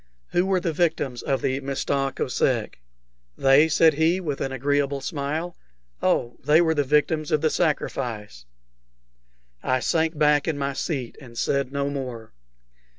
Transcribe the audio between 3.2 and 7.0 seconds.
"They?" said he, with an agreeable smile. "Oh, they were the